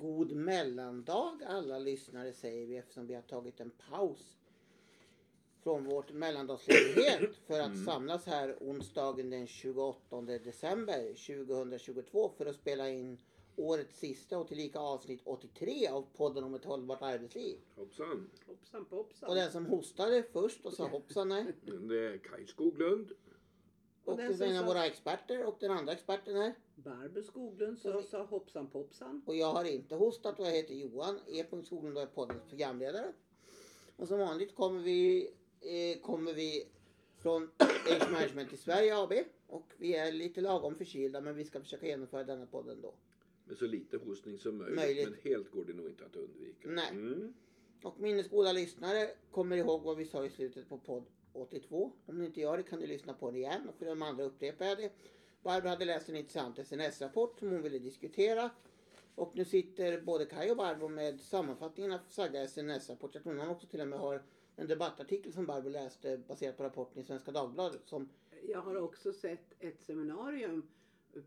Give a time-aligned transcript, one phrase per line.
[0.00, 4.36] god mellandag alla lyssnare säger vi eftersom vi har tagit en paus
[5.62, 12.90] från vårt mellandagsledighet för att samlas här onsdagen den 28 december 2022 för att spela
[12.90, 13.18] in
[13.56, 17.56] årets sista och tillika avsnitt 83 av podden om ett hållbart arbetsliv.
[17.76, 18.30] Hoppsan.
[18.46, 19.28] Hoppsan poppsan.
[19.28, 21.46] Och den som hostade först och sa hoppsan nej.
[21.64, 23.12] Det är Kaj Skoglund.
[24.10, 26.36] Och Och den det som är en av sa- våra experter och den andra experten
[26.36, 26.54] är.
[26.74, 29.22] Barbro Skoglund sa, sa hoppsan poppsan.
[29.26, 31.44] Och jag har inte hostat och jag heter Johan E.
[31.64, 33.12] Skoglund och är poddens programledare.
[33.96, 36.68] Och som vanligt kommer vi, eh, kommer vi
[37.18, 37.50] från
[37.90, 39.12] Age Management i Sverige AB.
[39.46, 42.94] Och vi är lite lagom förkylda men vi ska försöka genomföra denna podden då.
[43.44, 44.76] Med så lite hostning som möjligt.
[44.76, 45.08] Möjligt.
[45.08, 46.68] Men helt går det nog inte att undvika.
[46.68, 46.90] Nej.
[46.90, 47.34] Mm.
[47.82, 51.92] Och minnesgoda lyssnare kommer ihåg vad vi sa i slutet på podd 82.
[52.06, 54.24] Om ni inte gör det kan ni lyssna på det igen och för de andra
[54.24, 54.92] upprepar jag det.
[55.42, 58.50] Barbro hade läst en intressant SNS-rapport som hon ville diskutera.
[59.14, 63.14] Och nu sitter både Kaj och Barbro med sammanfattningen av sagda SNS-rapport.
[63.14, 64.22] Jag tror hon också till och med har
[64.56, 67.80] en debattartikel som Barbro läste baserat på rapporten i Svenska Dagbladet.
[67.86, 68.08] Som,
[68.48, 70.68] Jag har också sett ett seminarium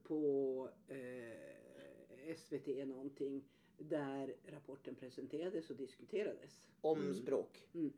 [0.03, 3.43] på eh, SVT någonting
[3.77, 6.59] där rapporten presenterades och diskuterades.
[6.81, 7.13] om Mm.
[7.15, 7.63] språk.
[7.73, 7.93] Mm.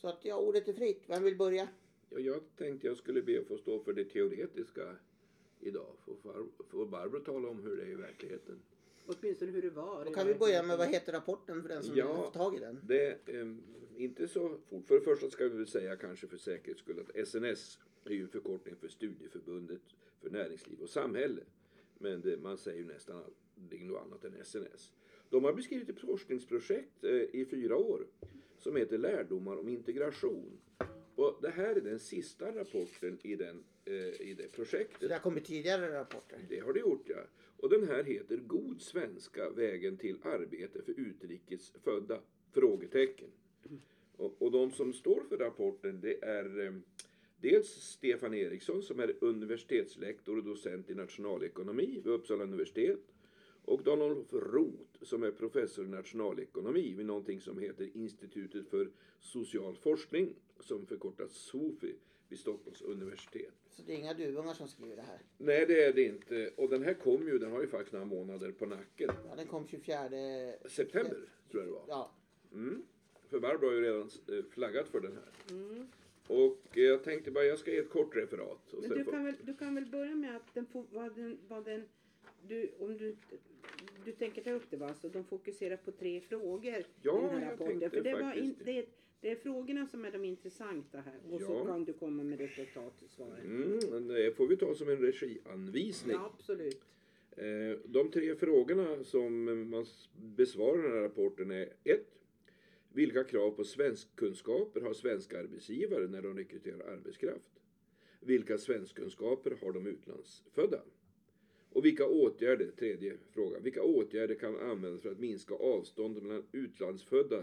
[0.00, 1.02] Så att ja, ordet är fritt.
[1.06, 1.68] Vem vill börja?
[2.10, 4.96] Ja, jag tänkte jag skulle be att få stå för det teoretiska
[5.60, 5.92] idag.
[6.70, 8.58] Får, Barbro tala om hur det är i verkligheten?
[9.06, 10.04] Åtminstone hur det var.
[10.04, 12.06] Då kan vi börja med vad heter rapporten för den som Ja.
[12.12, 12.80] vill få tag i den.
[12.86, 13.54] Det är eh,
[13.96, 14.86] inte så fort.
[14.86, 18.26] För det första ska vi väl säga kanske för säkerhets skull att SNS är ju
[18.26, 19.80] förkortning för Studieförbundet
[20.20, 21.40] för näringsliv och samhälle.
[21.98, 23.22] Men det, man säger ju nästan
[23.56, 24.92] aldrig något annat än SNS.
[25.30, 28.06] De har beskrivit ett forskningsprojekt eh, i fyra år
[28.58, 30.58] som heter Lärdomar om integration.
[31.14, 35.00] Och det här är den sista rapporten i, den, eh, i det projektet.
[35.00, 36.38] Så det har kommit tidigare rapporter.
[36.48, 37.22] Det har det gjort ja.
[37.56, 42.20] Och den här heter God svenska, vägen till arbete för utrikes födda?
[42.52, 43.28] Frågetecken.
[44.16, 46.72] Och, och de som står för rapporten det är eh,
[47.36, 53.00] dels Stefan Eriksson som är universitetslektor och docent i nationalekonomi vid Uppsala universitet.
[53.68, 58.90] Och Donald Roth som är professor i nationalekonomi vid någonting som heter Institutet för
[59.20, 61.94] social forskning som förkortas SOFI
[62.28, 63.54] vid Stockholms universitet.
[63.70, 65.18] Så det är inga duvungar som skriver det här.
[65.38, 66.50] Nej, det är det inte.
[66.56, 69.10] Och den här kom ju, den har ju faktiskt några månader på nacken.
[69.28, 69.98] Ja, den kom 24...
[70.68, 71.18] September,
[71.50, 71.84] tror jag det var.
[71.88, 72.12] Ja,
[72.52, 72.82] Mm.
[73.28, 75.56] För Barbro har ju redan eh, flaggat för den här.
[75.56, 75.86] Mm.
[76.26, 78.72] Och eh, jag tänkte bara, jag ska ge ett kort referat.
[78.72, 81.14] Och Men sen du får- kan, väl, du kan väl börja med att den, vad
[81.16, 81.88] den, vad den
[82.48, 83.16] du, om du,
[84.04, 87.42] du tänker ta upp det va, så de fokuserar på tre frågor Ja, i den
[87.42, 87.90] här rapporten.
[87.90, 88.86] För det, var in, det,
[89.20, 91.64] det är frågorna som är de intressanta här och så Ja.
[91.66, 93.38] kan du komma med resultat och svar.
[93.44, 96.16] Mm, det får vi ta som en regianvisning.
[96.16, 96.82] Ja, absolut.
[97.36, 99.86] Eh, De tre frågorna som man
[100.36, 102.00] besvarar i den här rapporten är 1.
[102.92, 107.50] Vilka krav på svenskkunskaper har svenska arbetsgivare när de rekryterar arbetskraft?
[108.20, 110.82] Vilka svenskkunskaper har de utlandsfödda?
[111.72, 113.62] Och vilka åtgärder, tredje frågan.
[113.62, 117.42] vilka åtgärder kan användas för att minska avståndet mellan utlandsfödda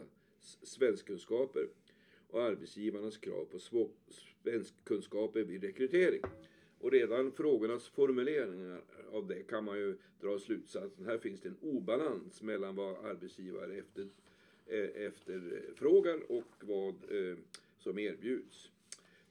[0.64, 1.68] svenskkunskaper
[2.28, 3.60] och arbetsgivarnas krav på
[4.44, 6.22] svenskkunskaper vid rekrytering?
[6.80, 8.82] Och redan frågornas formuleringar
[9.12, 11.06] av det kan man ju dra slutsatsen.
[11.06, 14.08] Här finns det en obalans mellan vad arbetsgivare efter,
[14.66, 17.38] eh, efterfrågar och vad eh,
[17.78, 18.72] som erbjuds.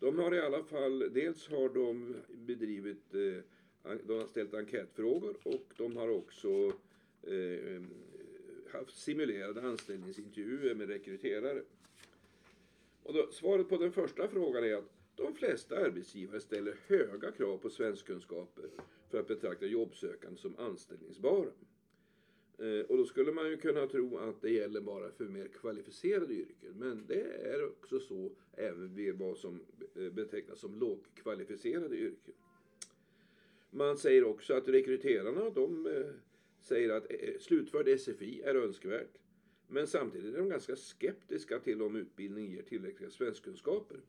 [0.00, 3.42] De har i alla fall, dels har de bedrivit, eh,
[4.06, 6.72] de har ställt enkätfrågor och de har också
[7.22, 7.82] eh,
[8.70, 11.62] haft simulerade anställningsintervjuer med rekryterare.
[13.02, 17.58] Och då, svaret på den första frågan är att de flesta arbetsgivare ställer höga krav
[17.58, 18.64] på svenskkunskaper
[19.10, 21.50] för att betrakta jobbsökande som anställningsbara.
[22.58, 26.34] Eh, och då skulle man ju kunna tro att det gäller bara för mer kvalificerade
[26.34, 26.72] yrken.
[26.78, 29.60] Men det är också så även vid vad som
[29.94, 32.34] eh, betecknas som lågkvalificerade yrken.
[33.76, 36.06] Man säger också att rekryterarna de eh,
[36.60, 39.18] säger att eh, slutförd SFI är önskvärt.
[39.68, 44.00] Men samtidigt är de ganska skeptiska till om utbildning ger tillräckliga svenskkunskaper.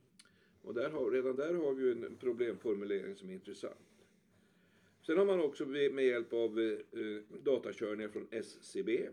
[0.61, 4.05] Och där har, redan där har vi ju en problemformulering som är intressant.
[5.05, 9.09] Sen har man också med hjälp av eh, eh datakörningar från SCB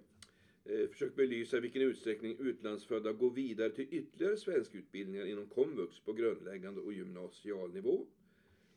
[0.64, 6.12] eh, försökt belysa i vilken utsträckning utlandsfödda går vidare till ytterligare svenskutbildningar inom komvux på
[6.12, 8.06] grundläggande och gymnasial nivå.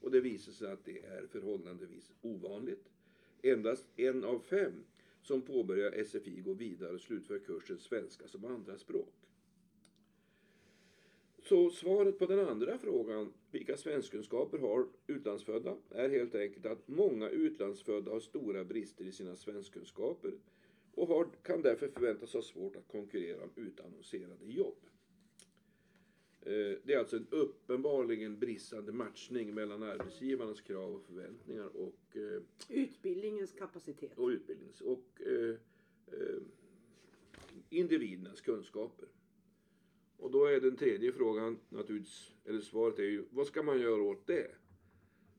[0.01, 2.89] Och det visar sig att det är förhållandevis ovanligt.
[3.41, 4.83] Endast en av fem
[5.21, 9.13] som påbörjar SFI går vidare och slutför kursen svenska som andraspråk.
[11.43, 17.29] Så svaret på den andra frågan, vilka svenskkunskaper har utlandsfödda, är helt enkelt att många
[17.29, 20.31] utlandsfödda har stora brister i sina svenskkunskaper
[20.95, 24.77] och har, kan därför förväntas ha svårt att konkurrera om utannonserade jobb.
[26.45, 32.41] Eh, Det är alltså en uppenbarligen bristande matchning mellan arbetsgivarnas krav och förväntningar och, eh,
[32.69, 34.17] Utbildningens kapacitet.
[34.17, 35.55] och utbildnings och eh,
[36.07, 36.41] eh,
[37.69, 39.07] individernas kunskaper.
[40.17, 44.01] Och då är den tredje frågan naturligtvis, eller svaret är ju, vad ska man göra
[44.01, 44.51] åt det?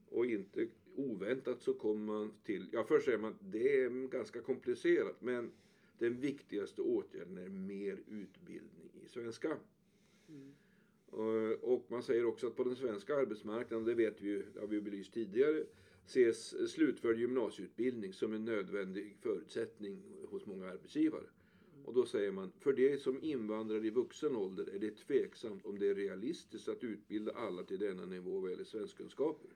[0.08, 4.40] Och inte oväntat så kommer man till, ja först säger man att det är ganska
[4.40, 5.50] komplicerat men
[5.98, 9.52] den viktigaste åtgärden är mer utbildning i svenska.
[10.26, 10.65] Och-
[11.12, 14.60] Eh, och man säger också att på den svenska arbetsmarknaden, det vet vi ju, det
[14.60, 15.64] har vi ju belyst tidigare,
[16.06, 21.26] ses slutförd gymnasieutbildning som en nödvändig förutsättning hos många arbetsgivare.
[21.84, 25.78] Och då säger man, för det som invandrar i vuxen ålder är det tveksamt om
[25.78, 29.50] det är realistiskt att utbilda alla till denna nivå vad gäller svenskkunskaper.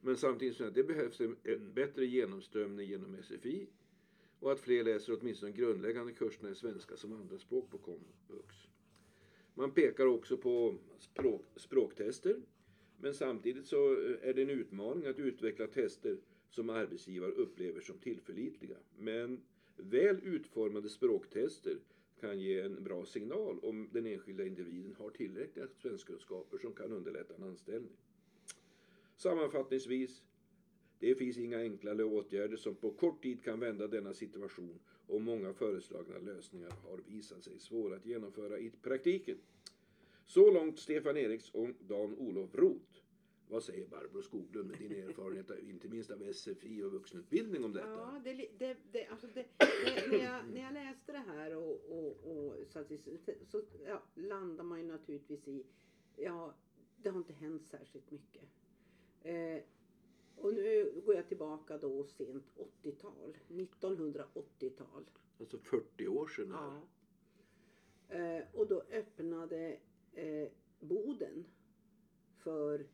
[0.00, 3.66] Men samtidigt så att det behövs en, en bättre genomströmning genom SFI
[4.38, 8.56] och att fler läser åtminstone de grundläggande kurserna i svenska som andraspråk på komvux.
[9.54, 12.36] Man pekar också på språk, språktester.
[13.00, 16.16] Men samtidigt så eh, är det en utmaning att utveckla tester
[16.50, 18.76] som arbetsgivare upplever som tillförlitliga.
[18.98, 19.42] Men
[19.76, 21.76] väl utformade språktester
[22.20, 27.34] kan ge en bra signal om den enskilda individen har tillräckliga svenskkunskaper som kan underlätta
[27.34, 27.96] en anställning.
[29.16, 30.22] Sammanfattningsvis,
[30.98, 35.52] det finns inga enklare åtgärder som på kort tid kan vända denna situation och många
[35.54, 39.38] föreslagna lösningar har visat sig svåra att genomföra i praktiken.
[40.26, 42.98] Så långt Stefan Eriks och Dan-Olof Roth.
[43.48, 47.72] Vad säger Barbro Skoglund med din erfarenhet, av- inte minst av SFI och vuxenutbildning om
[47.72, 47.88] detta?
[47.90, 51.80] Ja, det, det, det, alltså det, det, när, jag, när jag läste det här och,
[51.90, 52.92] och, och så, att,
[53.48, 55.66] så ja, landar man ju naturligtvis i,
[56.16, 56.54] ja,
[56.96, 58.42] det har inte hänt särskilt mycket.
[59.22, 59.62] Eh,
[60.42, 62.44] och nu går jag tillbaka då sent
[62.82, 65.04] 80-tal, 1980-tal.
[65.40, 66.52] Alltså 40 år sedan.
[66.52, 66.80] här.
[68.08, 68.14] Ja.
[68.16, 69.78] Eh, och då öppnade
[70.12, 70.48] eh,
[70.80, 71.44] Boden
[72.36, 72.86] för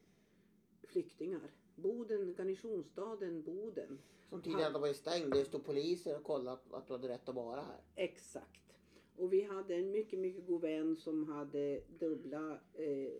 [0.82, 1.50] flyktingar.
[1.74, 3.98] Boden, garnisonsstaden Boden.
[4.28, 5.32] Som tidigare hade varit stängd.
[5.32, 7.80] Det stod poliser och kollade att du hade rätt att vara här.
[7.94, 8.74] Exakt.
[9.16, 13.12] Och vi hade en mycket, mycket god vän som hade dubbla eh,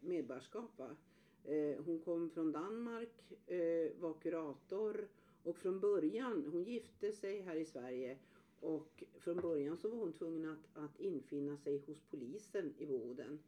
[0.00, 0.78] medborgarskap.
[0.78, 0.96] Va?
[1.46, 5.08] Eh, hon kom från Danmark, eh, var kurator
[5.42, 8.18] och från början, hon gifte sig här i Sverige
[8.60, 13.38] och från början så var hon tvungen att, att infinna sig hos polisen i Boden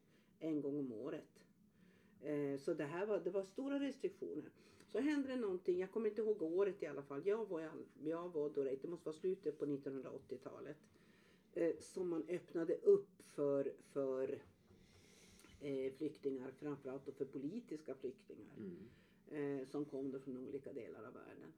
[0.40, 1.44] en gång om året.
[2.22, 4.50] Eh, så det här var, det var stora restriktioner.
[4.86, 7.22] Så hände det någonting, jag kommer inte ihåg året i alla fall.
[7.26, 7.70] Jag var,
[8.04, 10.76] jag var då, det måste vara slutet på 1980-talet.
[11.80, 14.38] Som man öppnade upp för, för
[15.60, 18.56] eh, flyktingar, framförallt då för politiska flyktingar.
[18.56, 18.88] Mm.
[19.30, 21.52] Eh, som kom då från olika delar av världen.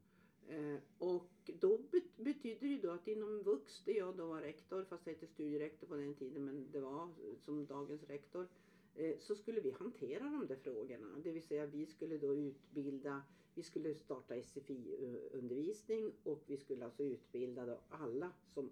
[0.48, 4.40] Eh, och då bet- betyder det ju då att inom Vux, där jag då var
[4.40, 8.48] rektor, fast jag hette studierektor på den tiden, men det var som dagens rektor,
[8.94, 11.06] eh, så skulle vi hantera de där frågorna.
[11.24, 13.22] Det vill säga vi skulle då utbilda,
[13.54, 18.68] vi skulle starta SFI-undervisning och vi skulle alltså utbilda då alla som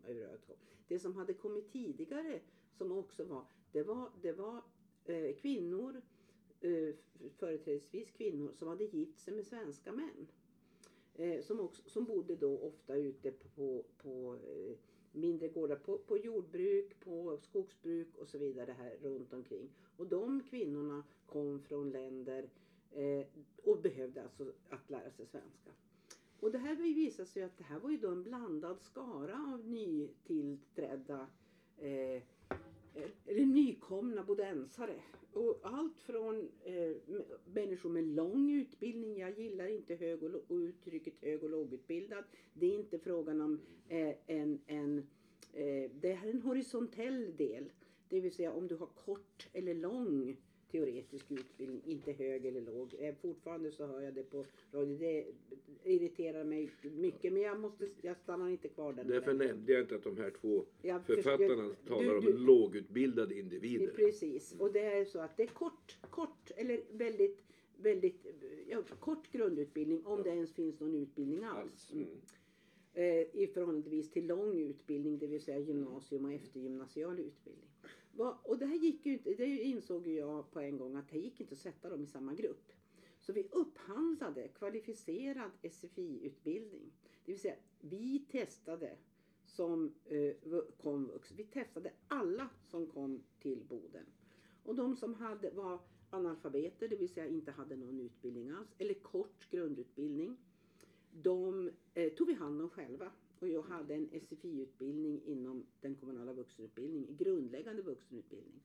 [0.47, 0.57] kom.
[0.89, 2.41] Det som hade kommit tidigare
[2.73, 4.63] som också var, det var, det var
[5.09, 6.03] Eh, kvinnor,
[6.61, 6.95] eh,
[7.37, 10.29] företrädesvis kvinnor som hade gift sig med svenska män.
[11.15, 14.39] Eh, som, också, som bodde då ofta ute på, på, på
[15.13, 19.71] mindre gårdar, på, på jordbruk, på skogsbruk och så vidare här runt omkring.
[19.97, 22.49] Och de kvinnorna kom från länder
[22.93, 23.27] eh,
[23.63, 25.71] och behövde alltså att lära sig svenska.
[26.41, 29.69] Och det här visade sig att det här var ju då en blandad skara av
[29.69, 31.27] nytillträdda
[31.79, 32.23] eh,
[32.95, 34.95] Eh, eller nykomna bodensare.
[35.33, 36.93] Och allt från eh,
[37.55, 42.25] människor med lång utbildning, jag gillar inte hög och, lo- och uttrycket hög och lågutbildad.
[42.55, 44.99] Det är inte frågan om eh, en, en
[45.53, 47.73] eh, det här är en horisontell del.
[48.09, 50.37] Det vill säga om du har kort eller lång
[50.71, 52.95] teoretisk utbildning, inte hög eller låg.
[52.99, 54.97] Eh, fortfarande så hör jag det på radio.
[54.99, 55.27] Det
[55.85, 59.05] irriterar mig mycket men jag, måste, jag stannar inte kvar där.
[59.05, 62.39] Därför nämnde jag inte att de här två Jag författarna försöker- talar om du- du-
[62.39, 63.87] lågutbildade det är individer.
[63.87, 67.39] Precis, och det är så att det är kort, kort eller väldigt,
[67.77, 68.27] väldigt
[68.69, 71.59] ja, kort grundutbildning om det ens finns någon utbildning alls.
[71.71, 71.93] Alls.
[71.93, 72.09] Mm.
[72.95, 77.68] Eh, I förhållandevis till lång utbildning, det vill säga gymnasium och eftergymnasial utbildning.
[78.19, 81.09] Va, och det här gick ju inte, det insåg ju jag på en gång att
[81.09, 82.73] det gick inte att sätta dem i samma grupp.
[83.21, 86.93] Så vi upphandlade kvalificerad SFI-utbildning.
[87.25, 88.97] Det vill säga vi testade
[89.45, 94.07] som eh, komvux, vi testade alla som kom till Boden.
[94.63, 98.95] Och de som hade, var analfabeter, det vill säga inte hade någon utbildning alls, eller
[98.95, 100.37] kort grundutbildning
[101.13, 103.11] de eh, tog vi hand om själva.
[103.41, 108.61] Och jag hade en SFI-utbildning inom den kommunala vuxenutbildningen, grundläggande vuxenutbildning.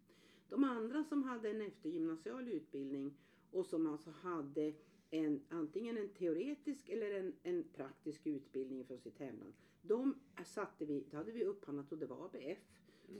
[0.50, 3.13] De andra som hade en eftergymnasial utbildning
[3.51, 4.73] och som alltså hade
[5.12, 9.53] en, antingen en teoretisk eller en, en praktisk utbildning från sitt hemland.
[9.81, 12.57] De satte vi, då hade vi upphandlat och det var ABF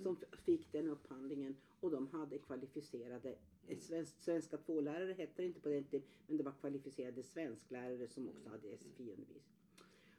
[0.04, 3.36] som f- fick den upphandlingen och de hade kvalificerade
[3.80, 8.30] svensk, svenska tvålärare hette det inte på den tiden men det var kvalificerade svensklärare som
[8.30, 9.58] också hade SFI-undervisning.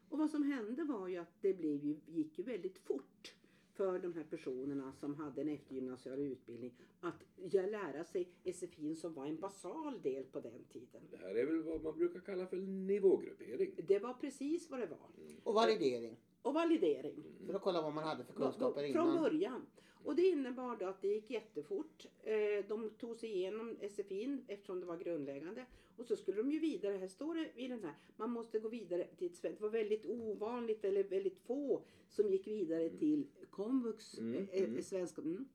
[0.09, 3.35] Och vad som hände var ju att det blev ju, gick ju väldigt fort
[3.73, 9.27] för de här personerna som hade en eftergymnasial utbildning att lära sig SFI som var
[9.27, 11.03] en basal del på den tiden.
[11.11, 13.75] Det här är väl vad man brukar kalla för nivågruppering.
[13.87, 15.09] Det var precis vad det var.
[15.45, 16.17] Och validering.
[16.43, 17.25] Och validering.
[17.47, 19.23] För att kolla vad man hade för kunskaper då- Från innan.
[19.23, 19.67] början.
[20.05, 22.07] Och det innebar då att det gick jättefort.
[22.23, 25.67] Eh, De tog sig igenom SFI eftersom det var grundläggande.
[25.97, 28.69] Och så skulle de ju vidare, här står det i den här, man måste gå
[28.69, 29.59] vidare till ett svenskt.
[29.59, 34.65] Det var väldigt ovanligt eller väldigt få som gick vidare till komvux, Mm, eh, eh,
[34.69, 34.83] mm.
[34.83, 35.23] svenska.
[35.23, 35.49] Mm.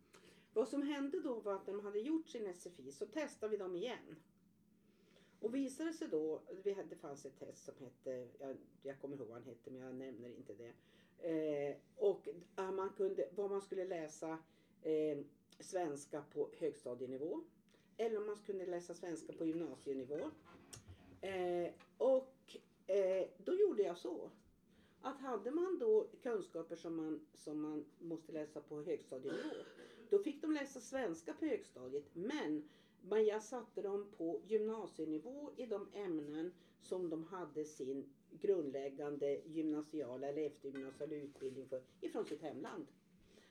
[0.53, 3.57] Vad som hände då var att när de hade gjort sin SFI så testade vi
[3.57, 4.15] dem igen.
[5.39, 9.37] Och visade sig då, det fanns ett test som hette, jag, jag kommer ihåg vad
[9.37, 10.73] han hette men jag nämner inte det.
[11.21, 14.37] Eh, och ah, man kunde, vad man skulle läsa
[14.81, 15.17] eh,
[15.59, 17.41] svenska på högstadienivå.
[17.97, 20.19] Eller om man kunde läsa svenska på gymnasienivå.
[21.21, 22.57] Eh, och
[22.87, 24.29] eh, då gjorde jag så.
[25.01, 29.49] Att hade man då kunskaper som man, som man måste läsa på högstadienivå.
[30.09, 32.05] Då fick de läsa svenska på högstadiet.
[32.13, 32.69] Men
[33.01, 40.27] men jag satte dem på gymnasienivå i de ämnen som de hade sin grundläggande gymnasiala
[40.27, 42.87] eller eftergymnasial utbildning för ifrån sitt hemland.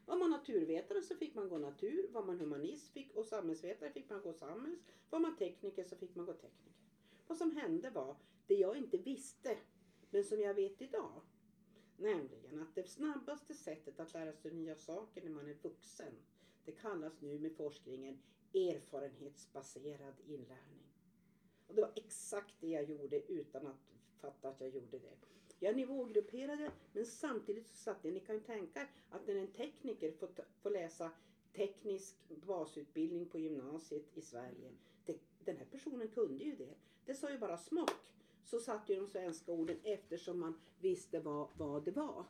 [0.06, 4.10] Var man naturvetare så fick man gå natur, var man humanist fick, och samhällsvetare fick
[4.10, 4.80] man gå samhälls,
[5.10, 6.72] var man tekniker så fick man gå tekniker.
[7.26, 8.16] Vad som hände var,
[8.46, 9.58] det jag inte visste,
[10.10, 11.22] men som jag vet idag,
[11.96, 16.12] nämligen att det snabbaste sättet att lära sig nya saker när man är vuxen,
[16.64, 18.18] det kallas nu med forskningen
[18.54, 20.86] erfarenhetsbaserad inlärning.
[21.66, 25.16] Och det var exakt det jag gjorde utan att fatta att jag gjorde det.
[25.60, 29.46] Jag nivågrupperade men samtidigt så satt jag, ni kan ju tänka er att när en
[29.46, 30.28] tekniker får,
[30.62, 31.10] får läsa
[31.52, 34.70] teknisk basutbildning på gymnasiet i Sverige.
[35.04, 36.74] Det, den här personen kunde ju det.
[37.04, 38.14] Det sa ju bara smock.
[38.44, 42.24] Så satt ju de svenska orden eftersom man visste vad, vad det var.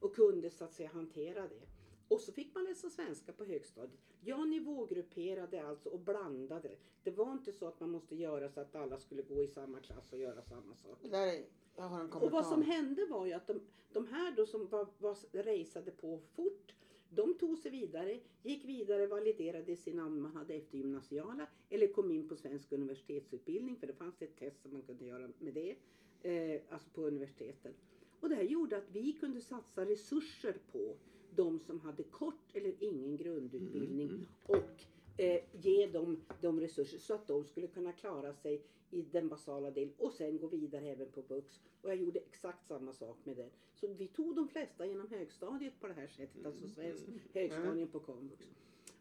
[0.00, 1.73] Och kunde så att säga hantera det.
[2.08, 4.00] Och så fick man läsa svenska på högstadiet.
[4.20, 6.76] Jag nivågrupperade alltså och blandade.
[7.02, 9.80] Det var inte så att man måste göra så att alla skulle gå i samma
[9.80, 10.98] klass och göra samma sak.
[11.02, 11.44] Där är,
[11.76, 13.60] jag har en Och vad som hände var ju att de,
[13.92, 16.74] de här då som var, var raceade på fort,
[17.10, 22.28] de tog sig vidare, gick vidare, validerade sina om man hade eftergymnasiala eller kom in
[22.28, 25.76] på svensk universitetsutbildning för det fanns ett test som man kunde göra med det,
[26.22, 27.72] eh, alltså på universiteten.
[28.20, 30.96] Och det här gjorde att vi kunde satsa resurser på
[31.36, 34.84] de som hade kort eller ingen grundutbildning och
[35.16, 39.70] eh, ge dem de resurser så att de skulle kunna klara sig i den basala
[39.70, 41.60] delen och sen gå vidare även på VUX.
[41.82, 43.50] Och jag gjorde exakt samma sak med den.
[43.74, 48.00] Så vi tog de flesta genom högstadiet på det här sättet, alltså svensk högstadien på
[48.00, 48.46] komvux.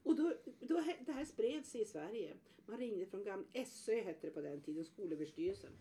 [0.03, 2.33] Och då, då, det här spred sig i Sverige.
[2.65, 5.71] Man ringde från gamla, SÖ hette det på den tiden, Skolöverstyrelsen.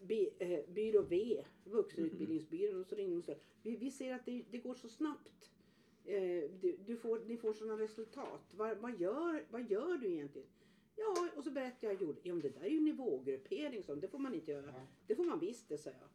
[0.00, 2.80] By, eh, byrå V, vuxenutbildningsbyrån.
[2.80, 5.50] Och så ringde de och sa, vi, vi ser att det, det går så snabbt.
[6.06, 8.54] Eh, du, du får, ni får sådana resultat.
[8.56, 10.48] Vad, vad, gör, vad gör du egentligen?
[10.96, 12.20] Ja, och så berättade jag gjorde.
[12.22, 14.74] Ja, men det där är ju nivågruppering, så det får man inte göra.
[15.06, 16.08] Det får man visst det, sa jag.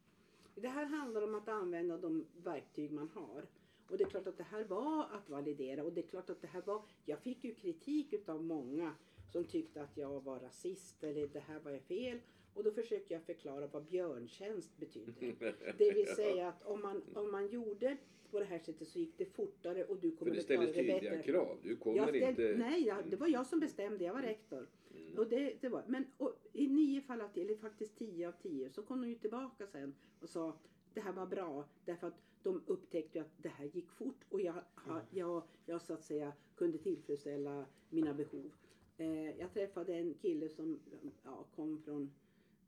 [0.64, 3.46] Det här handlar om att använda de verktyg man har.
[3.90, 6.42] Och det är klart att det här var att validera och det är klart att
[6.42, 8.96] det här var, jag fick ju kritik utav många
[9.32, 12.20] som tyckte att jag var rasist eller det här var fel.
[12.54, 15.36] Och då försökte jag förklara vad björntjänst betydde.
[15.78, 17.98] Det vill säga att om man, om man gjorde
[18.32, 20.58] på det här sättet så gick det fortare och du För kommer det att klara
[20.68, 21.32] ställdes det tydliga bättre.
[21.32, 21.58] krav.
[21.64, 22.56] Du kommer Jag ställ- inte...
[22.58, 24.04] Nej, jag, det var jag som bestämde.
[24.04, 24.68] Jag var rektor.
[24.96, 25.18] Mm.
[25.18, 28.32] Och det, det var, men och, i nio fall av tio, eller faktiskt tio av
[28.32, 30.58] tio, så kom de ju tillbaka sen och sa
[30.94, 34.54] det här var bra därför att de upptäckte att det här gick fort och jag,
[34.76, 38.52] ha, jag, jag så att säga kunde tillfredsställa mina behov.
[38.98, 40.80] Eh, jag träffade en kille som
[41.24, 42.12] ja, kom från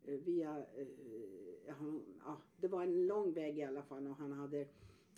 [0.06, 0.88] via, eh,
[1.68, 4.68] ja, han- ja, det var en lång väg i alla fall och han hade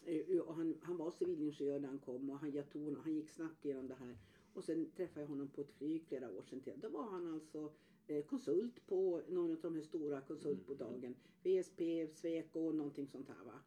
[0.06, 3.30] eh, och han, han var civilingenjör när han kom och han, jag tog, han gick
[3.30, 4.18] snabbt igenom det här.
[4.54, 6.62] Och sen träffade jag honom på ett flyg flera år sedan.
[6.62, 6.74] Till.
[6.82, 7.72] Då var han alltså
[8.08, 11.16] eh, konsult på någon av de här stora konsultbolagen.
[11.44, 13.60] VSP, Sweco och någonting sånt här va.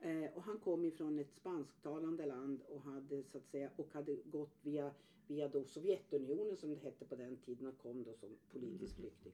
[0.00, 4.16] Eh, och han kom ifrån ett spansktalande land och hade så att säga och hade
[4.24, 4.94] gått via,
[5.26, 9.32] via då Sovjetunionen som det hette på den tiden och kom då som politisk flykting.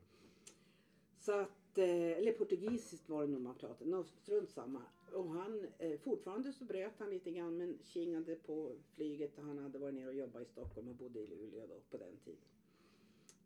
[1.28, 4.82] Så att, eh, eller portugisiskt var det nog man pratade, strunt samma.
[5.12, 9.58] Och han, eh, fortfarande så bröt han lite grann men kingade på flyget och han
[9.58, 12.40] hade varit nere och jobbat i Stockholm och bodde i Luleå då på den tiden.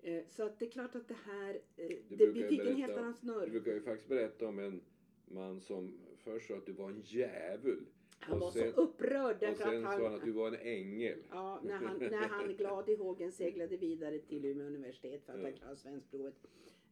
[0.02, 3.12] Eh, så att det är klart att det här, det, vi fick en helt annan
[3.12, 3.50] Du snurr.
[3.50, 4.80] brukar ju faktiskt berätta om en
[5.24, 7.84] man som först sa att du var en djävul.
[8.18, 10.32] Han och var sen- så upprörd Och därför sen att sa han att han, du
[10.32, 11.18] var en ängel.
[11.30, 15.42] ja, när han, när han glad i hågen seglade vidare till Umeå universitet för att
[15.42, 16.34] han klarade svenskprovet.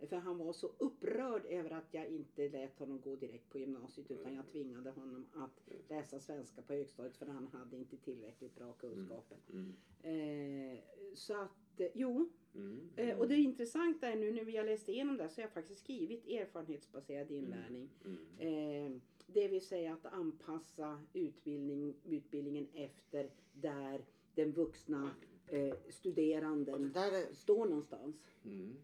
[0.09, 4.11] För han var så upprörd över att jag inte lät honom gå direkt på gymnasiet
[4.11, 8.73] utan jag tvingade honom att läsa svenska på högstadiet för han hade inte tillräckligt bra
[8.73, 9.39] kunskaper.
[9.53, 9.73] Mm.
[10.03, 10.79] Eh,
[11.15, 12.29] så att, eh, jo.
[12.55, 12.91] Mm.
[12.97, 15.53] Eh, och det intressanta är nu när vi har läst igenom det så har jag
[15.53, 17.91] faktiskt skrivit erfarenhetsbaserad inlärning.
[18.05, 18.17] Mm.
[18.39, 24.05] Eh, det vill säga att anpassa utbildning, utbildningen efter där
[24.35, 25.11] den vuxna
[25.47, 28.17] eh, studeranden är, står någonstans.
[28.45, 28.77] Mm.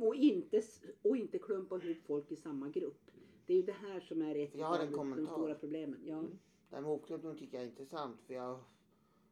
[0.00, 0.62] Och inte,
[1.02, 3.10] och inte klumpa ihop folk i samma grupp.
[3.46, 6.00] Det är ju det här som är ett av de stora problemen.
[6.04, 6.22] Ja.
[6.68, 8.60] det här med hopklumpning tycker jag är intressant för jag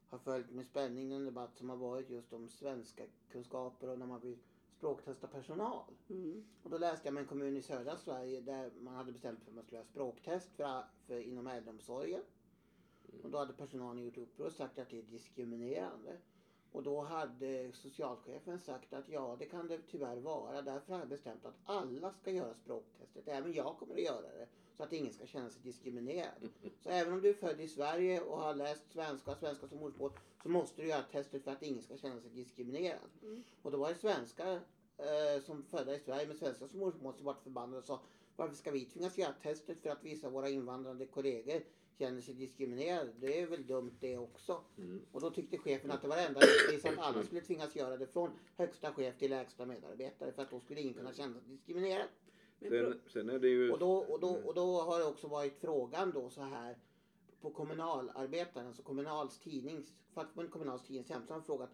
[0.08, 4.06] har följt med spänning den debatt som har varit just om svenska kunskaper och när
[4.06, 4.38] man vill
[4.76, 5.84] språktesta personal.
[6.08, 6.44] Mm.
[6.62, 9.50] Och då läste jag om en kommun i södra Sverige där man hade bestämt för
[9.50, 12.22] att man skulle göra språktest för, för inom äldreomsorgen.
[13.22, 16.18] Och då hade personalen gjort uppror och sagt att det är diskriminerande.
[16.72, 20.62] Och då hade socialchefen sagt att ja, det kan det tyvärr vara.
[20.62, 23.28] Därför har jag bestämt att alla ska göra språktestet.
[23.28, 24.46] Även jag kommer att göra det.
[24.76, 26.48] Så att ingen ska känna sig diskriminerad.
[26.82, 29.78] Så även om du är född i Sverige och har läst svenska och svenska som
[29.78, 33.10] modersmål så måste du göra testet för att ingen ska känna sig diskriminerad.
[33.22, 33.42] Mm.
[33.62, 34.60] Och då var det svenskar
[34.98, 38.00] eh, som födda i Sverige med svenska som modersmål som vart förbannade och sa
[38.36, 41.62] varför ska vi tvingas göra testet för att vissa av våra invandrande kollegor
[41.98, 43.12] känner sig diskriminerade?
[43.20, 44.60] Det är väl dumt det också.
[44.78, 45.02] Mm.
[45.12, 47.96] Och då tyckte chefen att det var det enda rättvisa att alla skulle tvingas göra
[47.96, 51.48] det från högsta chef till lägsta medarbetare för att då skulle ingen kunna känna sig
[51.48, 52.08] diskriminerad.
[52.60, 53.72] Sen, sen är det ju...
[53.72, 56.76] Och då, och, då, och då har det också varit frågan då så här
[57.40, 61.70] på kommunalarbetaren, alltså Kommunals tidnings, fackförbundet Kommunals tidnings hemsida har frågat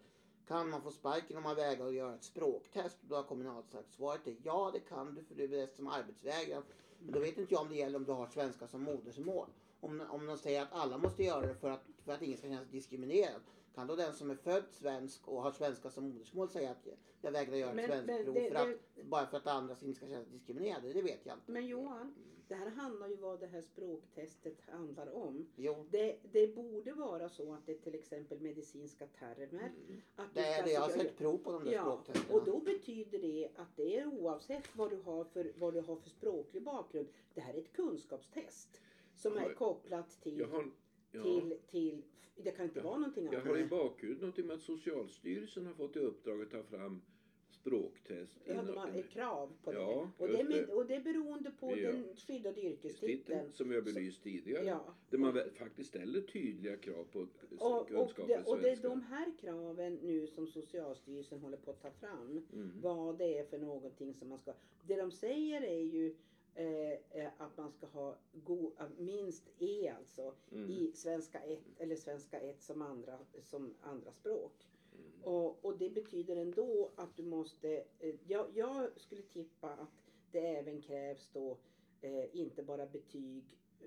[0.47, 2.97] kan man få sparken om man vägrar att göra ett språktest?
[3.01, 5.87] Då har Kommunal sagt svaret är ja det kan du för du är bäst som
[5.87, 6.63] arbetsvägrare.
[6.99, 9.47] Men då vet inte jag om det gäller om du har svenska som modersmål.
[9.85, 12.47] Om, om de säger att alla måste göra det för att, för att ingen ska
[12.47, 13.41] känna sig diskriminerad.
[13.75, 16.87] Kan då den som är född svensk och har svenska som modersmål säga att
[17.21, 19.47] jag vägrar göra ett Men- svenskt men prov det- för att, det- bara för att
[19.47, 20.93] andra inte ska känna sig diskriminerade?
[20.93, 21.51] Det vet jag inte.
[21.51, 22.15] Men Johan,
[22.47, 25.47] det här handlar ju vad det här språktestet handlar om.
[25.55, 29.71] Jo, Det, det borde vara så att det är till exempel medicinska termer.
[30.15, 30.71] Att du Det är det.
[30.71, 32.39] Jag har sett prov på de där Ja, språktesterna.
[32.39, 35.95] och då betyder det att det är oavsett vad du har för, vad du har
[35.95, 37.07] för språklig bakgrund.
[37.33, 38.81] Det här är ett kunskapstest
[39.15, 40.71] som är kopplat till, Jag har,
[41.11, 42.01] ja, till, till,
[42.35, 43.47] det kan inte Ja, vara någonting jag annat.
[43.47, 47.01] har i bakhuvudet någonting med att Socialstyrelsen har fått i uppdrag att ta fram
[47.49, 48.39] språktest.
[48.45, 49.77] Ja, de har ett krav på det.
[49.77, 51.91] Ja, och, det med, och det är beroende på Ja.
[51.91, 53.17] den skyddade yrkestiteln.
[53.17, 54.65] titeln som jag belyst tidigare.
[54.65, 54.95] Ja.
[55.09, 57.27] Där man väl faktiskt ställer tydliga krav på
[57.59, 61.57] Och, och, kunskaper det, i och det är de här kraven nu som Socialstyrelsen håller
[61.57, 62.45] på att ta fram.
[62.53, 62.71] Mm.
[62.81, 64.53] Vad det är för någonting som man ska...
[64.87, 66.15] Det de säger är ju
[66.55, 70.69] eh, eh, att man ska ha go, eh, minst E alltså Mm.
[70.69, 74.67] i svenska 1 eller svenska 1 som andra, som andra språk.
[74.93, 75.23] Mm.
[75.35, 77.83] Och, och det betyder ändå att du måste...
[77.99, 81.57] Eh, jag, jag skulle tippa att det även krävs då
[82.01, 83.43] eh, inte bara betyg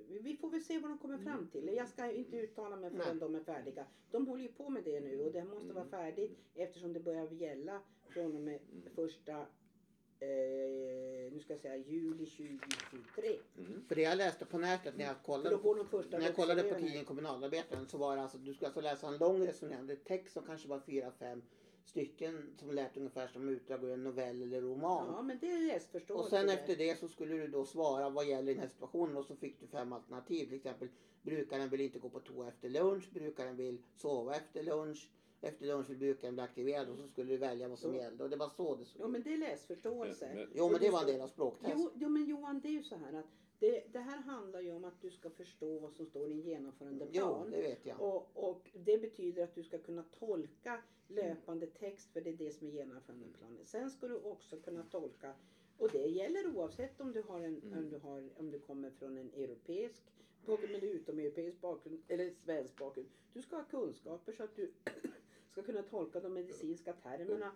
[0.09, 1.69] vi- vi får väl se vad de kommer fram till.
[1.75, 3.21] Jag ska inte uttala mig förrän Nej.
[3.21, 3.87] de är färdiga.
[4.11, 7.31] De håller ju på med det nu och det måste vara färdigt eftersom det börjar
[7.33, 8.61] gälla från och med
[8.95, 9.47] första
[10.21, 13.39] eh, nu ska jag säga juli 2023.
[13.59, 13.85] Mm.
[13.89, 16.63] För det jag läste på nätet när jag För kollade, de första när jag kollade
[16.63, 20.33] på tidningen Kommunalarbetaren så var det alltså, du ska alltså läsa en lång resonerande text
[20.33, 21.43] som kanske var fyra, fem
[21.85, 25.13] stycken som lät ungefär som utdrag ur en novell eller roman.
[25.17, 26.25] Ja men det är läsförståelse.
[26.25, 26.53] Och sen det.
[26.53, 29.61] efter det så skulle du då svara vad gäller den här situationen och så fick
[29.61, 30.47] du fem alternativ.
[30.47, 30.89] Till exempel
[31.23, 35.91] brukaren vill inte gå på toa efter lunch, brukaren vill sova efter lunch, efter lunch
[35.91, 37.97] vill brukaren bli aktiverad och så skulle du välja vad som Så.
[37.97, 38.25] gällde.
[38.25, 39.11] Och det var så det såg Ja ut.
[39.13, 40.27] men det är läsförståelse.
[40.29, 41.75] Men- men- Jo men det var en del av språktest.
[41.79, 43.27] Jo, jo men Johan det är ju så här att
[43.59, 46.41] det, det här handlar ju om att du ska förstå vad som står i en
[46.41, 47.51] genomförande Jo, plan.
[47.51, 48.01] det vet jag.
[48.01, 52.51] Och, och det betyder att du ska kunna tolka löpande text för det är det
[52.53, 53.65] som är genomförandeplanen.
[53.67, 55.35] Sen ska du också kunna tolka
[55.79, 57.79] och det gäller oavsett om du, har en, Mm.
[57.79, 60.03] om du, har, om du kommer från en europeisk
[60.47, 63.09] bakgrund eller utomeuropeisk bakgrund eller svensk bakgrund.
[63.33, 64.73] Du ska ha kunskaper så att du
[65.63, 67.53] ska kunna tolka de medicinska termerna.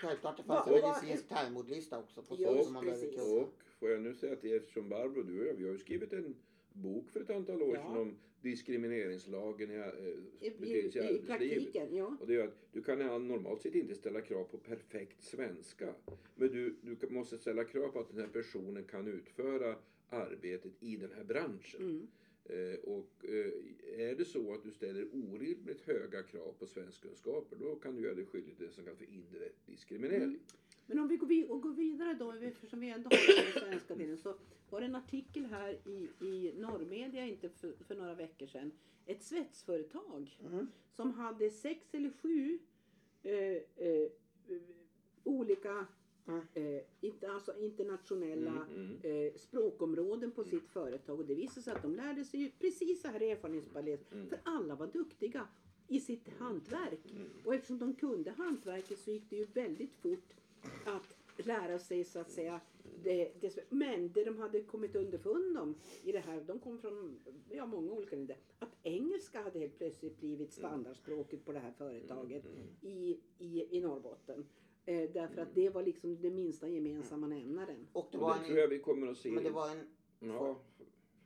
[0.00, 3.20] Självklart det fanns en medicinsk termordlista också på sånt som man behöver precis.
[3.20, 3.40] kunna.
[3.40, 6.12] Och får jag nu säga att eftersom Barbro, du och jag, vi har ju skrivit
[6.12, 6.34] en
[6.72, 7.82] bok för ett antal år Ja.
[7.82, 9.86] sedan om diskrimineringslagen i, eh,
[10.40, 12.16] I, i, i praktiken, ja.
[12.20, 15.94] Och det är att du kan normalt sett inte ställa krav på perfekt svenska.
[16.34, 19.76] Men du, du måste ställa krav på att den här personen kan utföra
[20.08, 21.80] arbetet i den här branschen.
[21.80, 22.08] Mm.
[22.52, 27.74] Eh, och eh, är det så att du ställer orimligt höga krav på svenskkunskaper då
[27.76, 30.22] kan du göra dig skyldig till det som kallas för indirekt diskriminering.
[30.22, 30.40] Mm.
[30.86, 33.94] Men om vi går, vid, och går vidare då, eftersom vi ändå har den svenska
[33.94, 34.34] delen, så
[34.70, 38.72] var det en artikel här i, i Norrmedia inte för, för några veckor sedan.
[39.06, 40.66] Ett svetsföretag Mm.
[40.92, 42.58] som hade sex eller sju
[43.22, 44.10] eh, eh,
[45.24, 45.86] olika.
[46.54, 49.26] Eh, inte, alltså internationella Mm, mm.
[49.26, 51.20] eh, språkområden på sitt företag.
[51.20, 54.12] Och det visade sig att de lärde sig ju precis så här erfarenhetsbaserat.
[54.12, 54.28] Mm.
[54.28, 55.48] För alla var duktiga
[55.88, 57.14] i sitt hantverk.
[57.44, 60.34] Och eftersom de kunde hantverket så gick det ju väldigt fort
[60.84, 61.16] att
[61.46, 62.60] lära sig så att säga
[63.02, 67.18] det, det, men det de hade kommit underfund om i det här, de kom från
[67.50, 72.44] ja, många olika länder, att engelska hade helt plötsligt blivit standardspråket på det här företaget
[72.80, 74.46] i, i, i Norrbotten.
[74.84, 77.88] Eh, därför att det var liksom den minsta gemensamma nämnaren.
[77.92, 79.30] Och det Och det tror jag en, vi kommer att se.
[79.30, 79.88] men det var en,
[80.18, 80.58] Ja,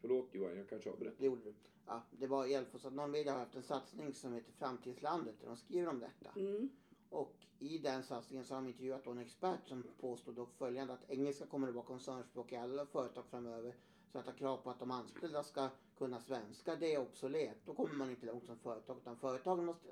[0.00, 1.18] förlåt Johan, jag kanske avbröt.
[1.18, 1.54] det gjorde du.
[1.86, 5.46] Ja, det var i så att Norrmedia har haft en satsning som heter Framtidslandet där
[5.46, 6.40] de skriver om detta.
[6.40, 6.68] Mm.
[7.08, 11.10] Och i den satsningen så har de intervjuat en expert som påstod dock följande att
[11.10, 13.76] engelska kommer att vara koncernspråk i alla företag framöver.
[14.12, 17.56] Så att ha krav på att de anställda ska kunna svenska, det är obsolet.
[17.64, 18.98] Då kommer man inte långt som företag.
[18.98, 19.88] Utan företagen måste,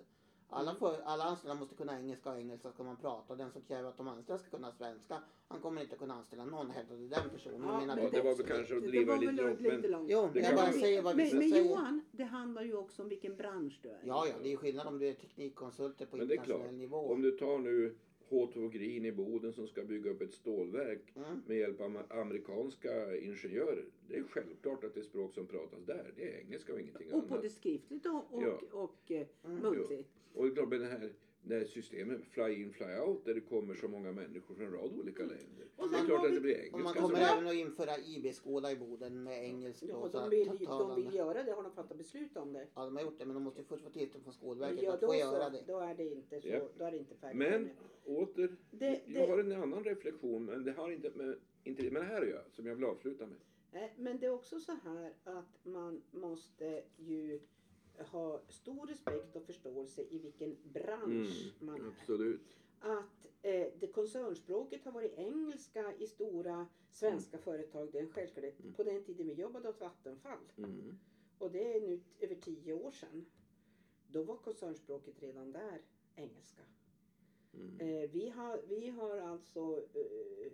[0.52, 3.32] alla, för, alla anställda måste kunna engelska och engelska ska man prata.
[3.32, 6.44] Och den som kräver att de anställda ska kunna svenska, han kommer inte kunna anställa
[6.44, 7.62] någon, hävdade den personen.
[7.68, 9.60] Ja, menar men på det var väl kanske att Det driva lite långt.
[9.60, 10.10] lite Men långt.
[10.10, 11.70] Jo, Det jag bara man- säger vad men, vissa men säger.
[11.70, 14.00] Johan, det handlar ju också om vilken bransch du är.
[14.04, 17.12] Ja, ja, det är ju skillnad om du är teknikkonsulter på Men det internationell nivå.
[17.12, 17.94] om du tar nu
[18.32, 21.42] H2 Green i Boden som ska bygga upp ett stålverk Mm.
[21.46, 23.84] med hjälp av am- amerikanska ingenjörer.
[24.08, 27.18] Det är självklart att det språk som pratas där, det är engelska och ingenting Och
[27.18, 27.28] annat.
[27.28, 28.60] både skriftligt och, och, Ja.
[28.72, 29.58] och eh, Mm.
[29.62, 30.08] muntligt.
[30.34, 31.12] Och det är klart med här,
[31.50, 34.92] här systemet fly in fly out där det kommer så många människor från en rad
[35.00, 35.66] olika länder.
[35.76, 37.00] Och det är klart att det blir Och man engelska.
[37.00, 40.94] kommer även att införa IB-skola i Boden med engelska Ja, och så de vill, de
[40.96, 42.66] vill göra det, har de fattat beslut om det.
[42.74, 44.92] Ja, de har gjort det, men de måste ju först få tillstånd från Skolverket Ja,
[44.94, 45.62] att få göra så, det.
[45.66, 46.72] då är det inte så, Japp.
[46.78, 47.38] då är det inte färdigt.
[47.38, 47.70] Men
[48.04, 52.02] åter, Det- jag det- har en annan reflektion men det har inte med, inte med
[52.02, 53.36] det här att göra som jag vill avsluta med.
[53.72, 57.40] Nej, Men det är också så här att man måste ju
[58.02, 61.88] ha stor respekt och förståelse i vilken bransch man är.
[61.88, 62.56] absolut.
[62.80, 68.60] Att eh, det koncernspråket har varit engelska i stora svenska företag, det är en självklarhet.
[68.60, 68.72] Mm.
[68.74, 70.98] På den tiden vi jobbade åt Vattenfall, Mm.
[71.38, 73.26] och det är nu över tio år sedan,
[74.08, 75.82] då var koncernspråket redan där
[76.14, 76.62] engelska.
[77.54, 77.80] Mm.
[77.80, 79.60] Eh, vi, har, vi har alltså
[79.94, 80.52] eh,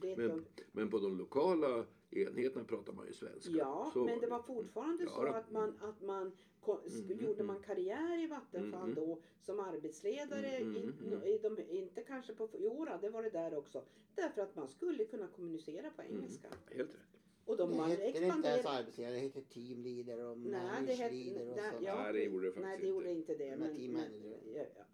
[0.00, 3.50] vet Men- om, Men på de lokala enheterna pratar man ju svenska.
[3.50, 5.32] Ja, Så men det var fortfarande Ja, så då.
[5.32, 9.60] att man, att man sk- Mm, gjorde mm, man karriär i Vattenfall Mm, då som
[9.60, 11.22] arbetsledare, Mm, in, mm, mm.
[11.22, 15.04] i de, inte kanske på, jo det var det där också, därför att man skulle
[15.04, 16.16] kunna kommunicera på Mm.
[16.16, 16.48] engelska.
[16.70, 17.00] Helt rätt.
[17.44, 21.38] Och de det man heter inte ens arbetsledare, det heter teamleader och Nej, det manageleader
[21.38, 21.84] hette, och nej, sånt.
[21.84, 23.50] ja, Nej, det gjorde det faktiskt nej, det gjorde inte det.
[23.50, 24.38] Men Men, team men, manager.
[24.54, 24.84] ja, ja.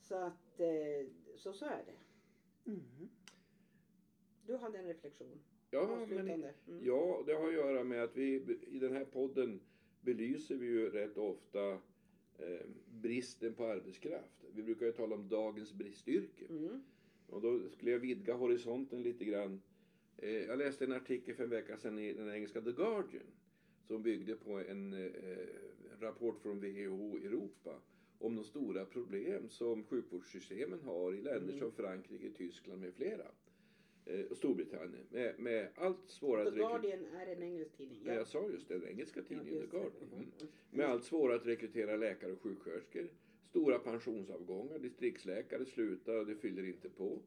[0.00, 1.98] Så att, eh, så, så är det.
[2.70, 3.08] Mhm.
[4.46, 5.40] Du hade en reflektion.
[5.72, 6.28] Ja, men.
[6.28, 6.50] Mm.
[6.82, 8.34] ja, det har att göra med att vi
[8.70, 9.60] i den här podden
[10.00, 11.70] belyser vi ju rätt ofta
[12.38, 14.44] eh, bristen på arbetskraft.
[14.54, 16.44] Vi brukar ju tala om dagens bristyrke.
[16.50, 16.82] Mm.
[17.26, 19.62] Och då skulle jag vidga horisonten lite grann.
[20.16, 23.26] Eh, jag läste en artikel för en vecka sedan i den engelska The Guardian
[23.86, 25.46] som byggde på en eh,
[26.00, 27.80] rapport från WHO Europa
[28.18, 31.58] om de stora problem som sjukvårdssystemen har i länder Mm.
[31.58, 33.26] som Frankrike, Tyskland med flera.
[34.06, 38.02] Eh, och Storbritannien med, med allt svårare The Guardian är en engelsk tidning.
[38.04, 39.76] Ja, jag sa just det, den engelska tidningen just The.
[39.76, 40.08] Guardian.
[40.12, 40.26] Mm.
[40.70, 43.08] Med allt svårare att rekrytera läkare och sjuksköterskor.
[43.50, 47.18] Stora pensionsavgångar, distriktsläkare slutar och det fyller inte på.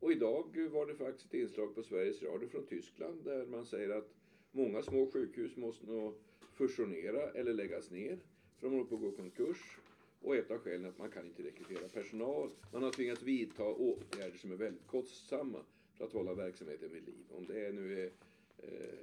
[0.00, 3.88] Och idag var det faktiskt ett inslag på Sveriges Radio från Tyskland där man säger
[3.90, 4.14] att
[4.52, 6.14] många små sjukhus måste nog
[6.52, 8.18] fusionera eller läggas ner.
[8.58, 9.78] För de håller på att gå konkurs.
[10.20, 12.50] Och ett av skälen är att man kan inte rekrytera personal.
[12.72, 15.58] Man har tvingats vidta åtgärder som är väldigt kostsamma
[15.94, 17.24] för att hålla verksamheten vid liv.
[17.36, 18.10] Om det nu är
[18.58, 18.98] eh,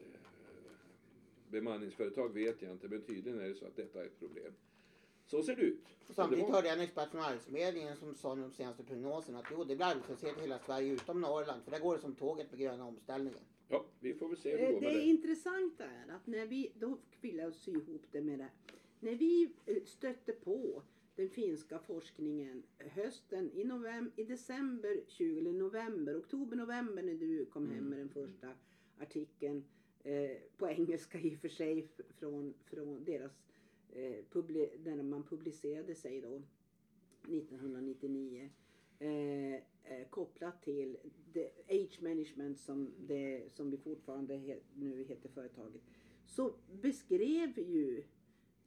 [1.50, 4.54] bemanningsföretag vet jag inte, men tydligen är det så att detta är ett problem.
[5.26, 5.84] Så ser det ut.
[6.08, 8.84] Och Samtidigt Det var- hörde jag en expert från Arbetsförmedlingen som sa i de senaste
[8.84, 12.02] prognoserna att jo, det blir arbetslöshet i hela Sverige utom Norrland, för där går det
[12.02, 13.40] som tåget på gröna omställningen.
[13.68, 15.06] Ja, vi får väl se hur det Eh, går med Det det.
[15.06, 18.50] intressanta är att när vi, då vill jag sy ihop det med det.
[19.00, 20.82] När vi eh, stötte på
[21.16, 27.46] den finska forskningen hösten i, november, i december 20, eller november, oktober, november när du
[27.46, 28.54] kom hem med den första
[28.98, 29.64] artikeln
[30.04, 31.88] eh, på engelska i och för sig
[32.20, 33.44] från, från deras
[33.92, 36.42] eh, publi- när man publicerade sig då
[37.24, 38.50] 1999
[39.00, 40.98] eh, eh, kopplat till
[41.70, 45.82] age management som, det, som vi fortfarande he, nu heter företaget
[46.26, 48.04] så beskrev ju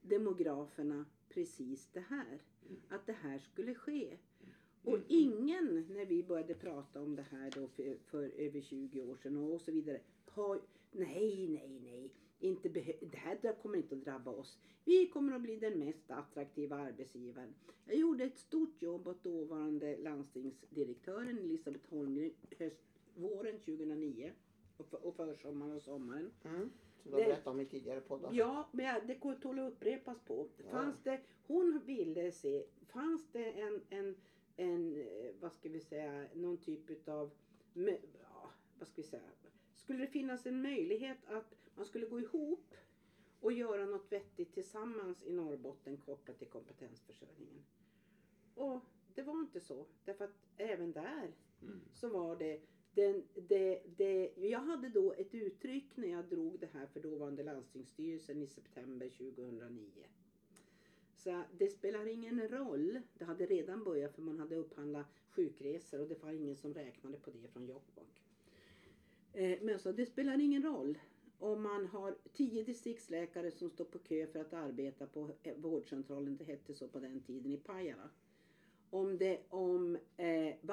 [0.03, 1.05] demograferna
[1.35, 2.39] precis det här.
[2.89, 4.17] Att det här skulle ske.
[4.83, 9.17] Och ingen, när vi började prata om det här då för, för över 20 år
[9.17, 10.61] sedan och, så vidare, har,
[10.93, 14.59] nej, nej, nej, inte det här kommer inte att drabba oss.
[14.85, 17.55] Vi kommer att bli den mest attraktiva arbetsgivaren.
[17.85, 24.33] Jag gjorde ett stort jobb åt dåvarande landstingsdirektören Elisabeth Holmgren höst, våren 2009
[24.77, 26.31] och, för, och försommaren och sommaren.
[26.45, 26.71] Mm.
[27.05, 28.33] Som du har berättat om i tidigare poddar.
[28.33, 30.49] Ja, men jag- det går tål att upprepas på.
[30.65, 30.71] Ja.
[30.71, 34.17] Fanns det, hon ville se, fanns det en, en,
[34.57, 37.31] en, eh, vad ska vi säga, någon typ utav,
[38.23, 39.23] ja, vad ska vi säga,
[39.77, 42.75] skulle det finnas en möjlighet att man skulle gå ihop
[43.41, 47.65] och göra något vettigt tillsammans i Norrbotten kopplat till kompetensförsörjningen?
[48.55, 48.81] Och
[49.15, 51.81] det var inte så, därför att även där Mm.
[51.93, 52.61] så var det
[52.95, 57.43] den, det, det, jag hade då ett uttryck när jag drog det här för dåvarande
[57.43, 59.91] landstingsstyrelsen i september 2009.
[61.15, 63.01] Så det spelar ingen roll.
[63.19, 67.19] Det hade redan börjat för man hade upphandlat sjukresor och det var ingen som räknade
[67.19, 68.23] på det från Jokkmokk.
[69.33, 70.99] Men Men så det spelar ingen roll
[71.39, 76.37] om man har tio distriktsläkare som står på kö för att arbeta på eh, vårdcentralen,
[76.37, 78.11] det hette så på den tiden i Pajala
[78.95, 79.99] om, det, om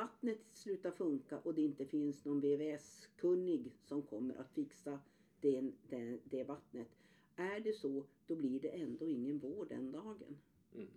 [0.02, 5.00] vattnet slutar funka och det inte finns någon VVS-kunnig som kommer att fixa
[5.42, 6.88] den, den, det vattnet.
[7.36, 10.38] Är det så, då blir det ändå ingen vård den dagen.
[10.76, 10.88] Mm.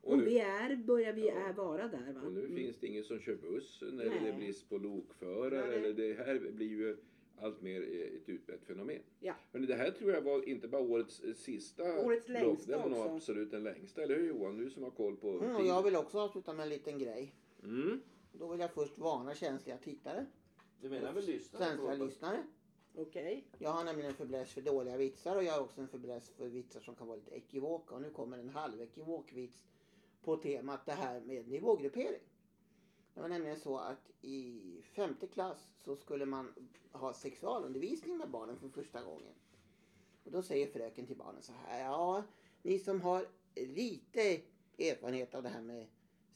[0.00, 1.34] Och, Och nu, vi är, börjar vi Ja.
[1.34, 2.20] är vara där va?
[2.20, 2.56] och nu Mm.
[2.56, 4.20] finns det ingen som kör buss när Nej.
[4.22, 5.66] det är brist på lokförare.
[5.66, 5.76] Nej.
[5.78, 6.96] Eller det här blir ju
[7.40, 9.02] allt mer eh, ett utbrett fenomen.
[9.20, 9.34] Ja.
[9.52, 12.88] Men det här tror jag var inte bara årets eh, sista Årets längsta det var
[12.90, 13.10] nog också.
[13.14, 14.02] absolut den längsta.
[14.02, 14.56] Eller hur Johan?
[14.56, 17.34] Du som har koll på Mm, jag vill också avsluta med en liten grej.
[17.64, 18.00] Mm.
[18.32, 20.26] Då vill jag först varna känsliga tittare,
[20.80, 21.64] Du menar väl lyssnare?
[21.64, 22.46] svenska lyssnare.
[22.94, 23.46] Okej.
[23.58, 26.48] Jag har nämligen en fäbless för dåliga vitsar och jag har också en fäbless för
[26.48, 27.94] vitsar som kan vara lite ekivoka.
[27.94, 29.64] Och nu kommer en halvekivok vits
[30.22, 32.22] på temat det här med nivågruppering.
[33.14, 36.54] Det var nämligen så att i femte klass så skulle man
[36.92, 39.34] ha sexualundervisning med barnen för första gången.
[40.24, 41.80] Och då säger fröken till barnen så här.
[41.80, 42.22] Ja,
[42.62, 44.40] ni som har lite
[44.78, 45.86] erfarenhet av det här med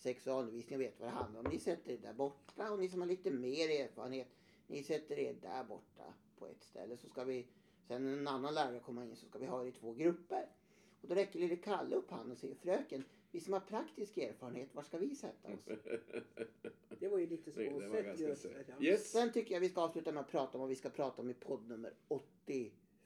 [0.02, 1.46] sexualundervisning och vet vad det handlar om.
[1.50, 4.28] Ni sätter er där borta och ni som har lite mer erfarenhet.
[4.66, 6.96] Ni sätter er där borta på ett ställe.
[6.96, 7.46] Så ska vi,
[7.88, 10.48] sen en annan lärare kommer in så ska vi ha er i två grupper.
[11.00, 14.74] Och då räcker lille Kalle upp handen och säger fröken, vi som har praktisk erfarenhet,
[14.74, 15.60] var ska vi sätta oss?
[16.98, 18.46] Det var ju lite småsött just.
[18.80, 19.10] Yes.
[19.10, 21.30] Sen tycker jag vi ska avsluta med att prata om vad vi ska prata om
[21.30, 21.92] i podd nummer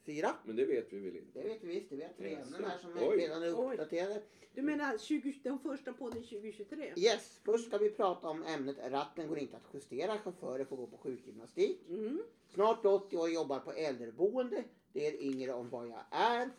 [0.07, 0.35] 84.
[0.45, 1.41] Men det vet vi väl inte?
[1.41, 2.55] Det vet vi visst, vi har tre Jaså.
[2.55, 3.17] ämnen här som Oj.
[3.17, 4.21] redan är uppdaterade.
[4.53, 6.93] Du menar 20, den första podden 2023?
[6.97, 10.87] Yes, först ska vi prata om ämnet ratten går inte att justera, chaufförer får gå
[10.87, 11.89] på sjukgymnastik.
[11.89, 12.21] Mm.
[12.47, 14.63] Snart 80 år jobbar på äldreboende.
[14.93, 16.49] Det är yngre om vad jag är.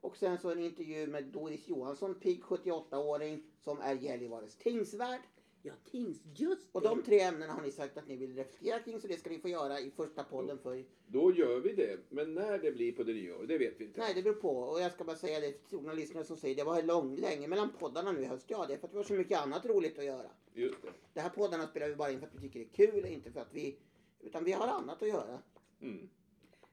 [0.00, 5.20] Och sen så en intervju med Doris Johansson, pigg 78-åring som är Gällivares tingsvärd.
[5.62, 6.88] Ja, tings, just Och det.
[6.88, 9.38] de tre ämnena har ni sagt att ni vill reflektera kring så det ska ni
[9.38, 11.98] få göra i första podden för Då gör vi det.
[12.08, 14.00] Men när det blir på det nya året, det vet vi inte.
[14.00, 14.50] Nej, det beror på.
[14.58, 17.72] Och jag ska bara säga det till journalisterna som säger det var lång, länge mellan
[17.78, 18.44] poddarna nu i höst.
[18.48, 20.30] Ja, det är för att vi har så mycket annat roligt att göra.
[20.54, 20.88] Just det.
[21.14, 23.30] Det här poddarna spelar vi bara in för att vi tycker det är kul, inte
[23.30, 23.78] för att vi...
[24.20, 25.38] Utan vi har annat att göra.
[25.80, 26.08] Mm.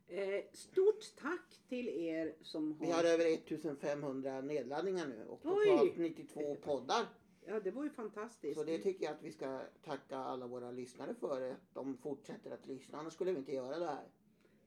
[0.07, 2.85] Eh, stort tack till er som har...
[2.85, 5.65] Vi har över 1500 nedladdningar nu och Oj!
[5.65, 7.05] totalt 92 poddar.
[7.47, 8.57] Ja, det var ju fantastiskt.
[8.59, 11.51] Så det tycker jag att vi ska tacka alla våra lyssnare för.
[11.51, 12.97] Att de fortsätter att lyssna.
[12.97, 14.07] Annars skulle vi inte göra det här.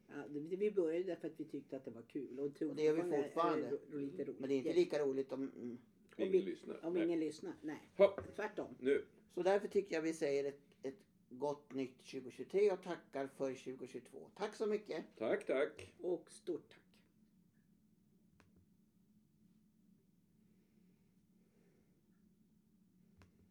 [0.08, 2.38] Ja, det, vi började därför att vi tyckte att det var kul.
[2.40, 3.70] Och, Och det gör vi är- är fortfarande.
[3.70, 4.40] ro- lite roligt.
[4.40, 5.42] Men det är inte lika roligt om...
[5.56, 5.78] Mm.
[6.16, 6.84] Ingen vi- lyssnar.
[6.84, 7.04] Om Nej.
[7.04, 7.52] ingen lyssnar.
[7.62, 8.74] Nej, Ha, tvärtom.
[8.80, 9.04] nu.
[9.34, 10.98] Så därför tycker jag vi säger ett, ett
[11.30, 14.30] gott nytt 2023 och tackar för 2022.
[14.36, 15.04] Tack så mycket!
[15.18, 15.92] Tack, tack.
[16.02, 16.78] Och stort tack.